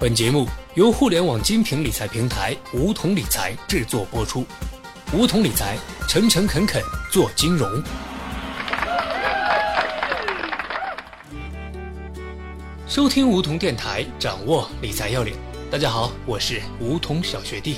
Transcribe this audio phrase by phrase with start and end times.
[0.00, 4.46] 本节目由互联网精品理财平台梧桐理财制作播出。
[5.12, 5.76] 梧桐理财，
[6.08, 7.70] 诚诚恳恳做金融。
[12.88, 15.34] 收听梧桐电台，掌握理财要领。
[15.70, 17.76] 大家好，我是梧桐小学弟。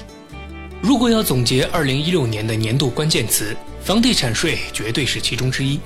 [0.81, 5.81] 如果要总结二零一六年的年度关键词，房地产税绝对是其中之一。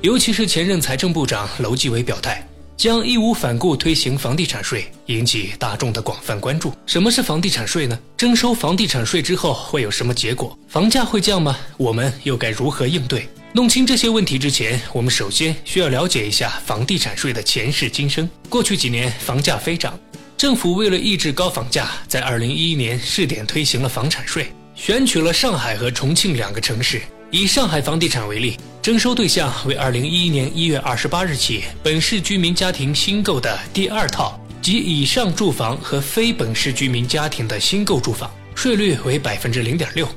[0.00, 2.44] 尤其是前任财政部长楼继伟表态。
[2.76, 6.74] 将义无反顾推行房地产税，引起大众的广泛关注。
[6.84, 7.98] 什么是房地产税呢？
[8.18, 10.56] 征收房地产税之后会有什么结果？
[10.68, 11.56] 房价会降吗？
[11.78, 13.26] 我们又该如何应对？
[13.54, 18.28] 弄清这些问题之前，我们首先需要了解一下房地产税的前世今生。
[18.50, 19.98] 过去几年房价飞涨，
[20.36, 27.00] 政府为了抑制高房价，在二零一一年试点推行了房产税，选取了上海和重庆两个城市。
[27.32, 40.08] 以上海房地产为例，征收对象为二零一一年一月二十八日起本市居民家庭新购的第二套及以上住房和非本市居民家庭的新购住房，税率为百分之零点六。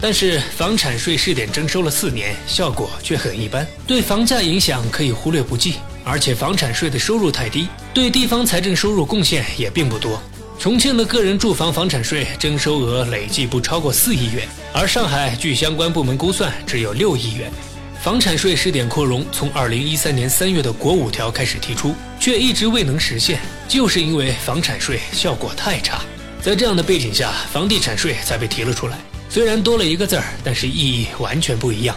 [0.00, 10.22] 但是房产税试点征收了四年，效果却很一般，对房价影响可以忽略不计，而且房产税的收入太低，对地方财政收入贡献也并不多。
[10.62, 17.50] 重庆的个人住房房产税征收额累计不超过四亿元，而上海据相关部门估算只有六亿元。
[18.00, 26.00] 房产税试点扩容从二零一三年三月的国五条开始提出，却一直未能实现，就是因为房产税效果太差。
[26.40, 28.96] 在这样的背景下，房地产税才被提了出来。
[29.28, 31.96] 虽然多了一个字儿，但是意义完全不一样。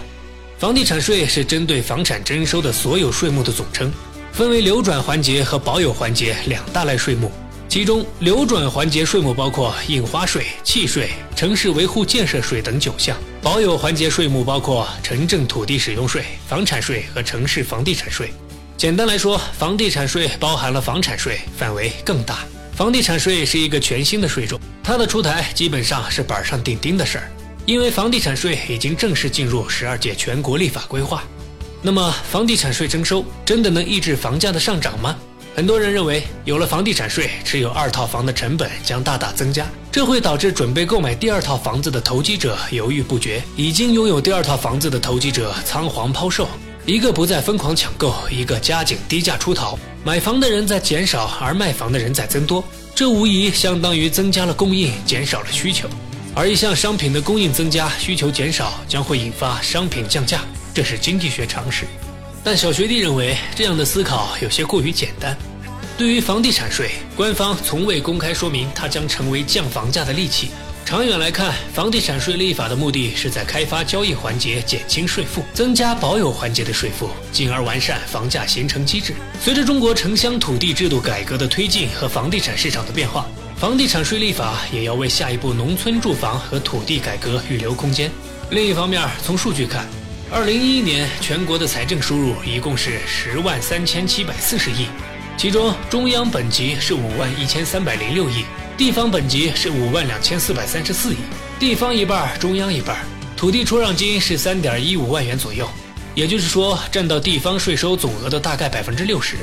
[0.58, 3.94] 房地产税是针对房产征收的所有税目的总称，
[4.32, 7.32] 分为流转环节和保有环节两大类税目。
[7.76, 18.32] 其中，流转环节税目包括印花税、契税、城市维护建设税等九项；保有环节税目包括城镇土地使用税、房产税和城市房地产税。
[18.78, 22.46] 简单来说，房地产税包含了房产税，范围更大。
[22.74, 27.30] 房地产税是一个全新的税种，它的出台基本上是板上钉钉的事儿，
[27.66, 31.26] 因为房地产税已经正式进入十二届全国立法规划。
[31.82, 35.14] 那么，房地产税征收真的能抑制房价的上涨吗？
[35.56, 46.50] 很多人认为，有了房地产税，持有二套房的成本将大大增加，这会导致准备购买第二套房子的投机者犹豫不决，已经拥有第二套房子的投机者仓皇抛售，
[46.86, 52.62] 一个不再疯狂抢购，一个加紧低价出逃，买房的人在减少，而卖房的人在增多，
[52.94, 55.88] 这无疑相当于增加了供应，减少了需求，
[56.36, 60.42] 而一项商品的供应增加，需求减少，将会引发商品降价，
[60.74, 61.86] 这是经济学常识。
[62.46, 65.36] 但小学弟认为，这样的思考有些过于简单。
[65.98, 70.52] 对于房地产税，官方从未公开说明它将成为降房价的利器。
[70.86, 79.16] 长远来看，房地产税立法的目的是在开发交易环节减轻税负，增加保有环节的税负，进而完善房价形成机制。
[79.42, 83.26] 随着中国城乡土地制度改革的推进和房地产市场的变化，
[83.58, 88.12] 房地产税立法也要为下一步农村住房和土地改革预留空间。
[88.52, 89.88] 另一方面，从数据看，
[90.32, 94.88] 二零一一年全国的财政收入一共是十万三千七百四十亿，
[95.38, 98.44] 其中中央本级是五万一千三百零六亿，
[98.76, 101.18] 地方本级是五万两千四百三十四亿，
[101.60, 102.98] 地方一半，中央一半。
[103.38, 105.70] 土地出让金是三点一五万元左右，
[106.16, 109.38] 也就是说占到地方税收总额的大概百分之六十。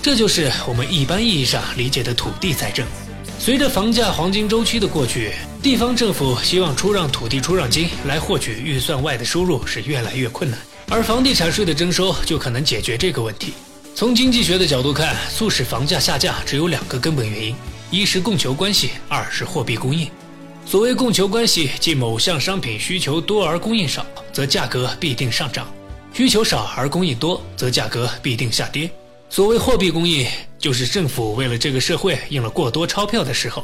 [0.00, 2.86] 这就是我们一般意义上理解的土地财政。
[3.40, 5.32] 随着房价黄金周期的过去，
[5.62, 10.58] 地方政府希望出让土地出让金来获取预算外的收入是越来越困难，
[10.90, 13.54] 而房地产税的征收就可能解决这个问题。
[13.94, 17.54] 从经济学的角度看，促使房价下降只有两个根本原因：
[17.90, 20.10] 一是供求关系，二是货币供应。
[20.66, 25.64] 所谓供求关系，即某项商品需求多而供应少，则价格必定上涨；
[26.12, 28.90] 需求少而供应多，则价格必定下跌。
[29.30, 30.26] 所谓货币供应，
[30.58, 33.62] 就是政府为了这个社会印了过多钞票的时候，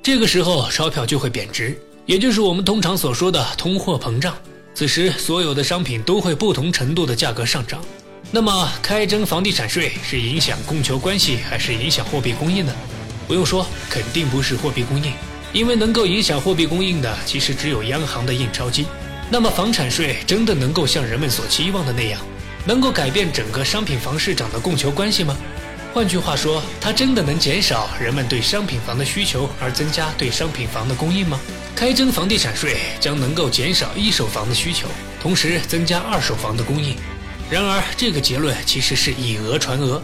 [0.00, 4.36] 这个时候钞票就会贬值，也就是我们通常所说的通货膨胀。
[4.72, 7.84] 此时，所有的商品都会不同程度的价格上涨。
[8.30, 12.72] 那么，开征房地产税是影响供求关系，还是影响货币供应呢？
[13.26, 15.12] 不用说，肯定不是货币供应，
[15.52, 18.86] 因为能够影响货币供应的，其实只有央行的印钞机。
[19.28, 22.20] 那么，房产税真的能够像人们所期望的那样？
[22.66, 25.36] 能够改变整个商品房市场的供求关系吗？
[25.92, 31.38] 换句话说，它真的能减少人们对商品房的需求，而增加对商品房的供应吗？
[31.76, 34.88] 开征房地产税将能够减少一手房的需求，
[35.22, 36.96] 同时增加二手房的供应。
[37.48, 40.02] 然而，这个结论其实是以讹传讹，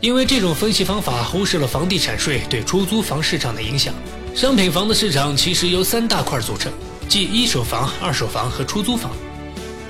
[0.00, 3.92] 因为这种分析方法忽视了房地产税对出租房市场的影响。
[4.34, 6.72] 商品房的市场其实由三大块组成，
[7.08, 9.10] 即一手房、二手房和出租房。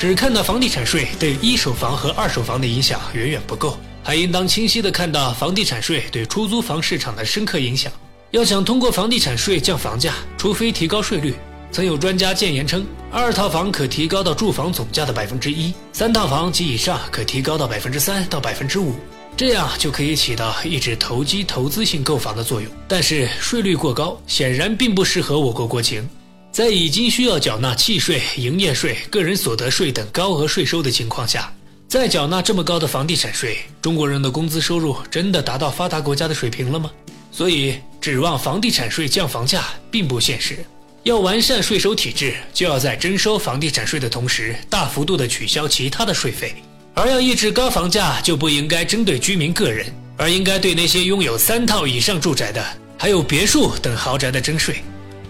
[0.03, 7.93] 只看到房地产税对一手房和二手房的影响远远不够，还应当清晰地看到房地产税对出租房市场的深刻影响。
[8.33, 11.37] 要想通过房地产税降房价，除非提高税率。
[11.71, 18.97] 曾有专家建言称，二套房可提高到住房总价的百分之一，三套房及以上可提高到百分之三到百分之五，
[19.37, 22.69] 这样就可以起到抑制投机投资性购房的作用。
[22.89, 26.11] 但是税率过高，显然并不适合我国国情。
[26.53, 31.51] 在已经需要缴纳契税、营业税、个人所得税等高额税收的情况下，
[31.89, 36.91] 再缴纳这么高的房地产税，中国人的工资收入真的达到发达国家的水平了吗？
[37.31, 40.59] 所以，指望房地产税降房价并不现实。
[41.05, 46.51] 要完善税收体制，就要在征收房地产税的同时，大幅度的取消其他的税费；
[46.93, 49.87] 而要抑制高房价，就不应该针对居民个人，
[50.19, 52.63] 而应该对那些拥有三套以上住宅的，
[52.99, 54.83] 还有别墅等豪宅的征税，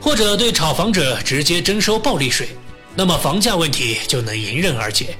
[0.02, 2.48] 或者对炒房者直接征收暴利税，
[2.96, 5.16] 那么房价问题就能迎刃而解。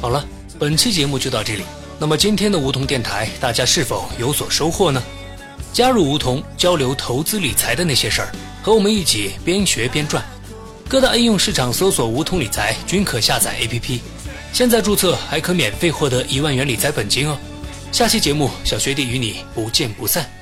[0.00, 0.24] 好了，
[0.60, 1.64] 本期节目就到这里。
[1.98, 5.02] 那么今天的梧桐电台，大家是否有所收获呢？
[5.72, 8.32] 加入梧桐，交流投资理财的那些事儿，
[8.62, 10.24] 和我们一起边学边赚。
[10.88, 13.98] 各大应用市场搜索“梧桐理财”均可下载 APP。
[14.52, 17.36] 现在注册还可免费获得一万元理财本金哦。
[17.90, 20.37] 下期节目，小学弟与你不见不散。